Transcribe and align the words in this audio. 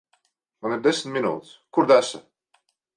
Man 0.61 0.73
ir 0.79 0.81
desmit 0.89 1.17
minūtes. 1.19 1.55
Kur 1.79 1.91
desa? 1.95 2.27